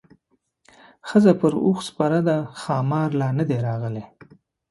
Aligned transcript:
ښځه 1.07 1.31
پر 1.39 1.53
اوښ 1.65 1.77
سپره 1.89 2.19
ده 2.27 2.37
ښامار 2.61 3.09
لا 3.19 3.29
نه 3.37 3.43
دی 3.49 3.57
راغلی. 3.67 4.03